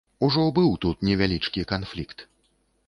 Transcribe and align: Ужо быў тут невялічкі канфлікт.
Ужо 0.27 0.45
быў 0.57 0.71
тут 0.85 1.05
невялічкі 1.11 1.67
канфлікт. 1.75 2.27